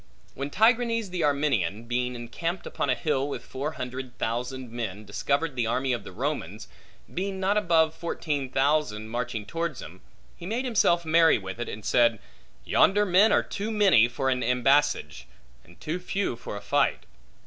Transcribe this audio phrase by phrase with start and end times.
[0.33, 5.55] When Tigranes the Armenian, being encamped upon a hill with four hundred thousand men, discovered
[5.55, 6.67] the army of the Romans,
[7.13, 10.01] being not above fourteen thousand, marching towards him,
[10.35, 12.17] he made himself merry with it, and said,
[12.65, 15.27] Yonder men are too many for an embassage,
[15.63, 17.05] and too few for a fight.